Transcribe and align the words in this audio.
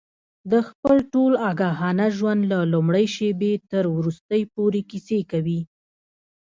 د 0.51 0.53
خپل 0.67 0.97
ټول 1.13 1.31
آګاهانه 1.49 2.05
ژوند 2.17 2.41
له 2.51 2.59
لومړۍ 2.73 3.05
شېبې 3.15 3.53
تر 3.71 3.83
وروستۍ 3.95 4.43
پورې 4.55 4.81
کیسې 4.89 5.19
کوي. 5.31 5.59